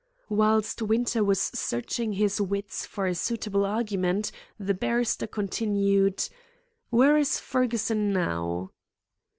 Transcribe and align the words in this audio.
Whilst 0.29 0.81
Winter 0.81 1.23
was 1.23 1.39
searching 1.53 2.13
his 2.13 2.41
wits 2.41 2.87
for 2.87 3.05
a 3.05 3.13
suitable 3.13 3.63
argument, 3.67 4.31
the 4.57 4.73
barrister 4.73 5.27
continued: 5.27 6.27
"Where 6.89 7.17
is 7.17 7.39
Fergusson 7.39 8.11
now?" 8.11 8.71